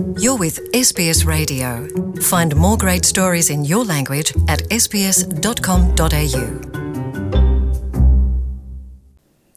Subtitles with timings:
[0.00, 1.84] You're with SBS Radio.
[2.22, 6.44] Find more great stories in your language at sbs.com.au.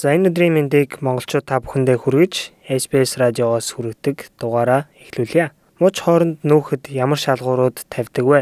[0.04, 2.34] За энэ өдрийн мэндийг монголчууд та бүхэндээ хүргэж
[2.68, 5.56] SBS радиогоос хүргэдэг дугаараа эхлүүлье.
[5.80, 8.42] Муж хооронд нүүхэд ямар шалгуурууд тавьдаг вэ?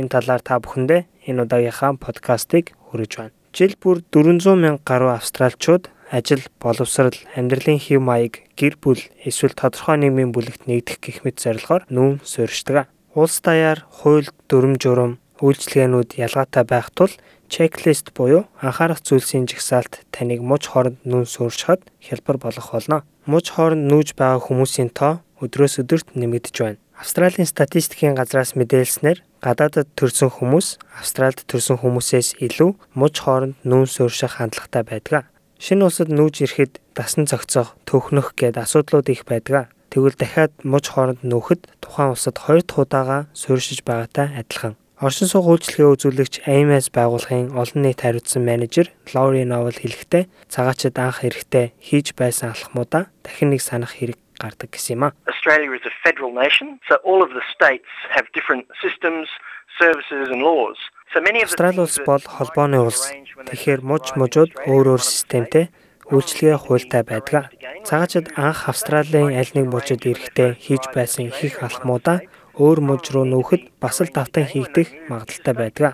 [0.00, 3.36] Энэ талаар та бүхэндээ энэ удаагийнхаа подкастыг хүргэж байна.
[3.52, 9.96] Жил бүр 400 мянга гаруй австралчууд ажил, боловсрал, амьдралын хэв маяг, гэр бүл эсвэл тодорхой
[9.98, 12.88] нийгмийн бүлэгт нэгдэх гэх мэт зорилгоор нүүн суурьшдаг.
[13.14, 17.12] Улс даяар хууль, дүрм журам, үйлчилгээнүүд ялгаатай байх тул
[17.48, 23.04] чеклист буюу анхаарах зүйлсийн жагсаалт таныг муж хооронд нүүн суурьшихад хялбар болох болно.
[23.26, 26.82] Муж хооронд нүүж байгаа хүмүүсийн тоо өдрөөс өдөрт нэмэгдэж байна.
[26.94, 34.38] Австралийн статистикийн газраас мэдээлснээр гадаадд төрсэн хүмүүс Австральд төрсэн хүмүүсээс илүү муж хооронд нүүн суурьших
[34.38, 35.26] хандлагатай байдаг.
[35.58, 39.70] Шинэ улсад нүүж ирэхэд дасан зохицох, төхнөх гээд асуудлууд их байдаг.
[39.94, 44.74] Тэгвэл дахиад муж хооронд нүүхэд тухайн улсад хоёр дахь удаага суурьшиж байгаатай адилхан.
[44.98, 51.26] Оршин суугын үйлчлэгээ үзүүлэгч AMS байгууллагын олон нийт хариуцсан менежер Лори Новел хэлэхдээ цагаачд анх
[51.26, 55.14] эрэхтэй хийж байсан алхмуудаа дахин нэг санах хэрэг гардаг гэсэн юм а.
[55.30, 59.26] Australia is a federal nation, so all of the states have different systems,
[59.78, 60.78] services and laws.
[61.12, 63.12] Австрали улс бол холбооны улс.
[63.50, 65.68] Тэгэхээр муж мужууд өөр өөр системтэй
[66.08, 67.52] үйлчлэгээ хуультай байдаг.
[67.84, 72.24] Цагаачд анх Австралийн аль нэг мужид ирэхдээ хийж байсан их алхмуудаа
[72.56, 75.92] өөр муж руу нүүхэд бас л давтан хийгдэх магадaltaй байдаг.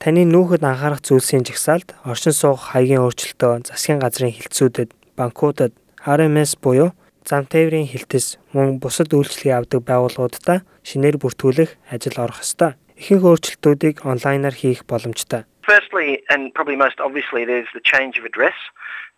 [0.00, 6.96] Таны нүүхэд анхаарах зүйлсийн жагсаалд оршин суух хаягийн өөрчлөлтөө засгийн газрын хилцүүдэд, банкудад, RMS буюу
[7.24, 14.04] зам тээврийн хилтэс мөн бусад үйлчлэгээ авдаг байгууллагуудаа шинээр бүртгүүлэх ажил орох ёстой ихэнх өөрчлөлтүүдийг
[14.04, 15.48] онлайнаар хийх боломжтой.
[15.64, 18.56] Firstly and probably most obviously there's the change of address.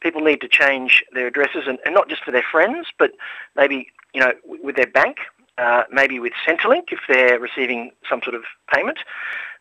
[0.01, 3.11] People need to change their addresses and, and not just for their friends but
[3.57, 5.19] maybe you know with their bank,
[5.59, 8.99] uh, maybe with Centrelink if they're receiving some sort of payment.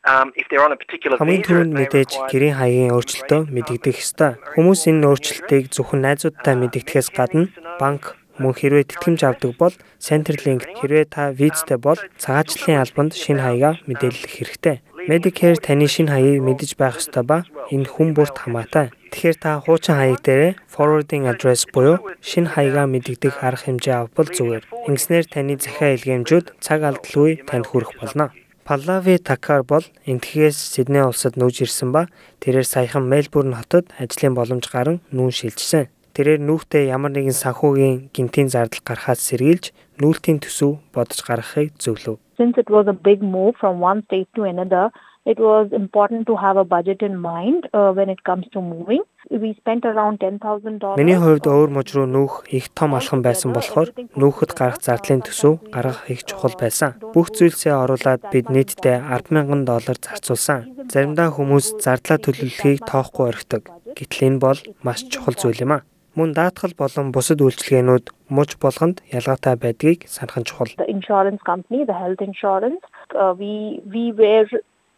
[0.03, 4.33] Um, if they're on a particular Хамгийн түрүүнд мэдээж гэрийн хаягийн өөрчлөлтөө мэдэгдэх ёстой.
[4.57, 11.05] Хүмүүс энэ өөрчлөлтийг зөвхөн найзуудтай мэдэгдэхээс гадна банк, Мөн хэрвээ тэтгэмж авдаг бол Centerlink хэрвээ
[11.13, 14.77] та визтэй бол цагаачлалын албанд шинэ хаягаа мэдээлэх хэрэгтэй.
[15.05, 17.37] Medicare таны шинэ хаягийг мэдэж байх ёстой ба
[17.69, 18.89] энэ хүн бүрт хамаатай.
[19.13, 24.63] Тэгэхээр та хуучин хаяг дээр forwarding address буюу шинэ хаягаа мэдэгдэх арга хэмжээ авбал зүгээр.
[24.89, 28.33] Ингэснээр таны захиа илгээмжүүд цаг алдалгүй танд хүрэх болно.
[28.65, 32.07] Паллави Такар бол энтхгээс Сидней улсад нүүж ирсэн ба
[32.41, 35.89] тэрээр саяхан Мельбурн хотод ажлын боломж гарan нүүн шилжсэн.
[36.11, 42.19] Тэрээр нүүхтэй ямар нэгэн санхүүгийн гинтийн зардал гарахаас сэргийлж нүүлтийн төсөв бодож гаргахыг зөвлөв.
[42.35, 44.91] Since it was a big move from one state to another,
[45.25, 49.03] it was important to have a budget in mind uh, when it comes to moving.
[49.29, 50.97] We spent around $10,000.
[50.97, 55.61] Миний хувьд өөр мужи руу нүүх их том алхам байсан болохоор нүүхэд гарах зардлын төсөв
[55.71, 56.97] гаргах их чухал байсан.
[57.13, 60.89] Бүх зүйлсээ оруулаад бид нийтдээ 10,000 доллар зарцуулсан.
[60.91, 63.63] Заримдаа хүмүүс зардлаа төлөвлөхийг тоохгүй орхидог.
[63.95, 65.85] Гэтэл энэ бол маш чухал зүйл юм а.
[66.16, 68.04] Мөн даатгал болон бусад үйлчилгээнүүд
[68.36, 70.72] муж болгонд ялгаатай байдгийг санах нь чухал.
[70.80, 74.48] The insurance company, the health insurance, uh, we we were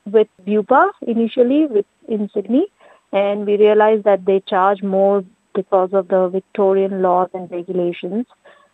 [0.06, 2.66] with Bupa initially with in Sydney
[3.12, 5.24] and we realized that they charge more
[5.54, 8.26] because of the Victorian laws and regulations.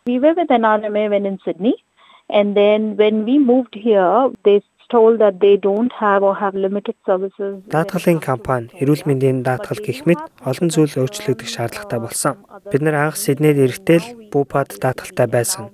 [0.06, 1.76] We were with NRMA when in Sydney
[2.28, 6.95] and then when we moved here they told that they don't have or have limited
[7.05, 7.53] services.
[7.69, 12.33] Даатгалын компани эрүүл мэндийн даатгал гэх мэт олон зүйл өөрчлөгдөх шаардлагатай болсон.
[12.71, 15.69] Бид нэр анх Сиднейд ирэхдээ Бупад даатгалтай байсан.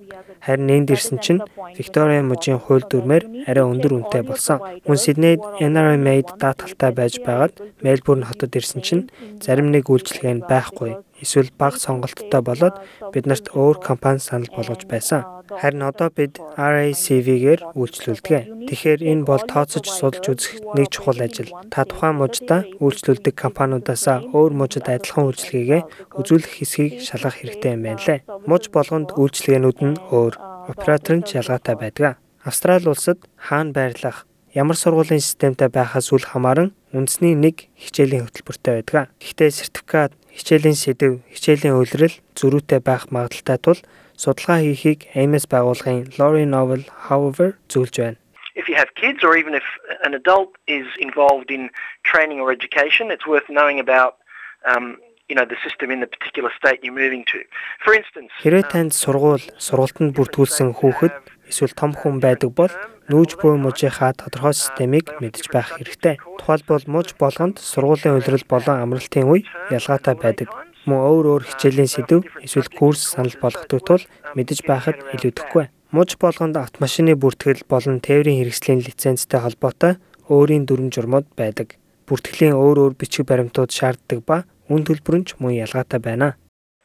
[0.46, 1.40] Харин энд ирсэн чинь
[1.78, 4.62] Виктория мужийн хууль дүрмээр арай өндөр үнэтэй болсон.
[4.86, 9.08] Мөн Сиднейд NRMA-д даатгалтай байж байгаад Мельбурн хотод ирсэн чинь
[9.42, 11.02] зарим нэг үйлчилгээ нь байхгүй.
[11.22, 12.76] Эсвэл бага сонголттой болоод
[13.12, 15.24] биднэрт өөр компани санал болгож байсан.
[15.46, 18.66] Харин одоо бид RACV-гээр үйлчлүүлдэг.
[18.66, 21.54] Тэгэхээр энэ бол тооцож судалж үзэх нэг чухал ажил.
[21.70, 25.82] Та тухайн мужидаа үйлчлүүлдэг компаниудаасаа өөр мужид адилхан үйлчилгээгээ
[26.18, 28.20] үзүүлэх хэсгийг шалгах хэрэгтэй юм байна лээ.
[28.50, 30.34] Муж болгонд үйлчилгээнүүд нь өөр,
[30.66, 32.18] оператор нь ялгаатай байдаг.
[32.42, 39.12] Австрали улсад хаана байрлах, ямар сургуулийн системтэй байхаас үл хамааран үндэсний нэг хичээлийн хөтөлбөртэй байдаг.
[39.20, 43.80] Гэхдээ сертификат, хичээлийн сэдв, хичээлийн үйлрэл зөрүүтэй байх магадaltaй тул
[44.20, 48.20] судалгаа хийхийг AMS байгууллагын Lori Novel however зөвлөж байна.
[48.56, 49.66] If you have kids or even if
[50.04, 51.68] an adult is involved in
[52.04, 54.16] training or education, it's worth knowing about
[54.64, 54.96] um,
[55.28, 57.38] you know the system in the particular state you're moving to.
[57.84, 61.14] For instance, Хэрвээ танд сургууль, сургалтанд бүртгүүлсэн хүүхэд
[61.50, 62.72] эсвэл том хүн байдаг бол
[63.10, 66.18] нүүж буй мужийнхаа тодорхой системийг мэдж байх хэрэгтэй.
[66.38, 70.48] Тухайлбал муж болгонд сургуулийн улирал болон амралтын үе ялгаатай байдаг
[70.86, 74.02] мөн өөр өөр хичээлийн сэдв эсвэл курс санал болгодог тул
[74.38, 75.66] мэдэж байхад илүүдэхгүй.
[75.90, 79.98] Муж болгонд автомашины бүртгэл болон тээврийн хэрэгслийн лицензтэй холбоотой
[80.30, 81.74] өөрийн дүрм журмууд байдаг.
[82.06, 86.38] Бүртгэлийн өөр өөр бичиг баримтууд шаарддаг ба үн төлбөр нь ч мөн ялгаатай байна.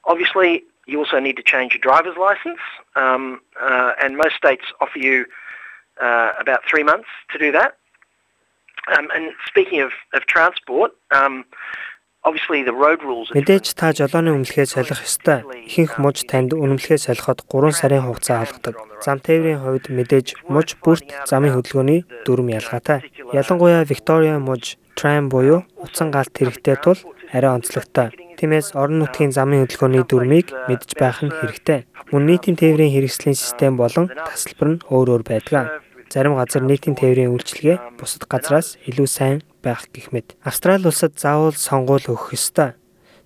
[0.05, 2.61] Obviously, you also need to change your driver's license,
[2.97, 5.29] um, uh, and most states offer you
[6.01, 7.77] uh, about three months to do that.
[8.97, 11.45] Um, and speaking of, of transport, um,
[12.21, 15.41] Мэдээж та жолооны үнэлгээ солих ёстой.
[15.65, 18.77] Ихэнх муж танд үнэлгээ солиход 3 сарын хугацаа алгадаг.
[19.01, 23.09] Зам тээврийн хувьд мэдээж муж бүрт замын хөдөлгөөний дүрм ялгаатай.
[23.33, 27.01] Ялангуяа Victoria муж tram буюу утсан галт хэрэгтэй тул
[27.33, 28.13] арай онцлогтой.
[28.37, 31.89] Тиймээс орон нутгийн замын хөдөлгөөний дүрмийг мэдж байх нь хэрэгтэй.
[32.13, 35.81] Мөн нийтийн тээврийн хэрэгслийн систем болон тасалбар нь өөр өөр байдаг.
[36.11, 40.35] Зарим газар нийтийн тээврийн үйлчилгээ бусад газраас илүү сайн байх гэх мэт.
[40.43, 42.75] Австрали улсад заавал сонгуул өгөх ёстой.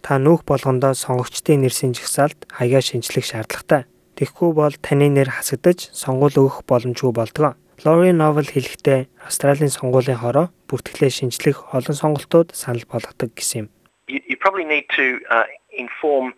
[0.05, 3.89] Та нүүх болгондоо сонгогчдын нэрсийн жагсаалд хаягаа шинжлэх шаардлагатай.
[4.21, 7.57] Тэгэхгүй бол таны нэр хасагдаж сонгуул өгөх боломжгүй болдог.
[7.81, 13.67] Lori Novel хэлэхдээ Австралийн сонгуулийн хороо бүртгэлээ шинжлэх олон сонголтууд санал болгодог гэсэн юм.
[14.05, 16.37] You probably need to uh, inform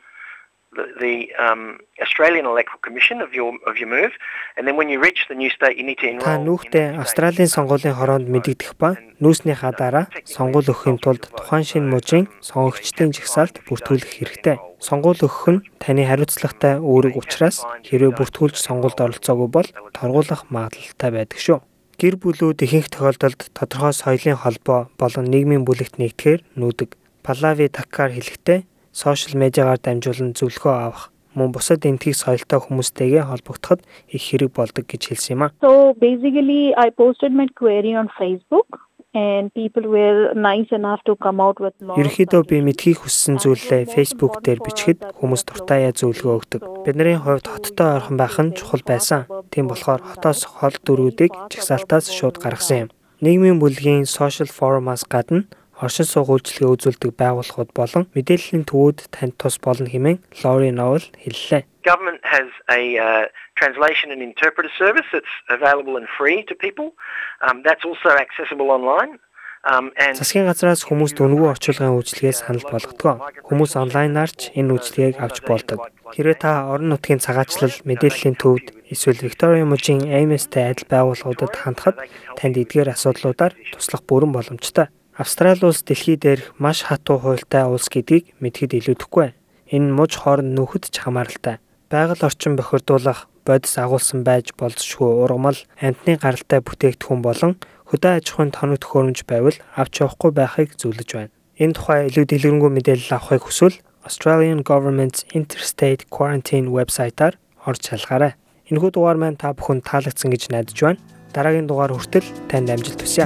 [0.78, 1.16] the, the
[1.46, 1.64] um,
[2.06, 4.14] Australian Electoral Commission of your of your move,
[4.56, 6.26] and then when you reach the new state, you need to enroll.
[6.30, 12.26] Та нүүхдээ Австралийн сонгуулийн хороонд мэдэгдэх ба нүүснийхаа дараа сонгуул өгөхийн тулд тухайн шинэ мужийн
[12.46, 14.56] сонгогчдын жагсаалд бүртгүүлэх хэрэгтэй.
[14.78, 21.42] Сонгуул өгөх нь таны хариуцлагатай үүрэг учраас хэрвээ бүртгүүлж сонгуульд оролцоогүй бол торгуулах магадлалтай байдаг
[21.42, 21.60] шүү.
[21.98, 26.94] Гэр бүлүүд ихэнх тохиолдолд тодорхой соёлын холбоо болон нийгмийн бүлэгт нэгдэхээр нүүдэг.
[27.26, 31.04] Палави Таккар хэлэхдээ сошиал медиагаар дамжуулан зөвлөгөө авах
[31.38, 35.54] мөн бусад энтхийг соёлтой хүмүүстэйгээ холбогдоход их хэрэг болдог гэж хэлсэн юм а.
[35.62, 38.82] So basically, I posted my query on Facebook
[39.14, 43.86] and people were nice enough to come out with lot Ерөнхийдөө би мэдхийг хүссэн зүйлээ
[43.94, 46.62] Facebook дээр бичгэд хүмүүс дуртаяа зөвлөгөө өгдөг.
[46.86, 49.30] Бидний хувьд хоттой ойрхон байх нь чухал байсан.
[49.54, 52.94] Тийм болохоор хотоос хол дөрүүдийг жагсаалтаас шууд гаргасан юм.
[53.22, 59.62] Нийгмийн бүлгийн social forum-аас гадна оршин суух үйлчилгээ үзүүлдэг байгууллагууд болон мэдээллийн төвүүд танд тус
[59.62, 61.62] болно хэмээн Lori Novel хэллээ.
[61.86, 63.26] Government has a uh,
[63.56, 66.98] translation and interpreter service that's available and free to people.
[67.46, 69.22] Um, that's also accessible online.
[69.68, 73.20] Um, Засгийн газраас хүмүүс дөнгөө орчуулгын үйлчилгээ санал болгодог.
[73.50, 75.92] Хүмүүс онлайнаар ч энэ үйлчилгээг авч болдог.
[76.16, 81.98] Хэрвээ та орон нутгийн цагаачлал, мэдээллийн төвд эсвэл Victoria мужийн AMS-тэй адил байгууллагуудад хандхад
[82.40, 84.88] танд эдгээр асуудлуудаар туслах бүрэн боломжтой.
[85.18, 89.34] Австрали улс дэлхий дээрх маш хатуу хуультай улс гэдгийг мэдхэд илүүдэхгүй.
[89.74, 91.58] Энэ муж хооронд нөхөд ч хамааралтай.
[91.90, 97.58] Байгаль орчин бохирдуулах, бодис агуулсан байж болзошгүй ургамал, амтны гаралтай бүтээгдэхүүн болон
[97.90, 101.34] хөдөө аж ахуйн тоног төхөөрөмж байвал авч явахгүй байхыг зөвлөж байна.
[101.58, 108.38] Энэ тухай илүү дэлгэрэнгүй мэдээлэл авахыг хүсвэл Australian Government's Interstate Quarantine вебсайтаар орж шалгаарай.
[108.70, 111.02] Энэхүү дугаар маань та бүхэнд таалагдсан гэж найдаж байна.
[111.34, 113.26] Дараагийн дугаар хүртэл танд амжилт хүсье.